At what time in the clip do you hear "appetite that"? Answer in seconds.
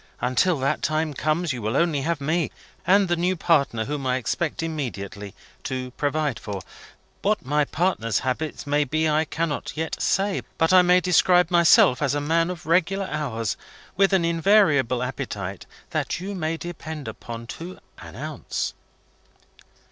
15.03-16.19